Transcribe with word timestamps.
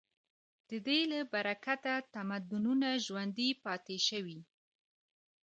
د 0.69 0.71
دې 0.87 0.99
له 1.11 1.19
برکته 1.33 1.93
تمدنونه 2.13 2.87
ژوندي 3.05 3.49
پاتې 3.63 3.97
شوي. 4.07 4.39